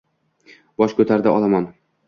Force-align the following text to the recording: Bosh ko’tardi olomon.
Bosh 0.83 0.97
ko’tardi 1.01 1.35
olomon. 1.37 1.71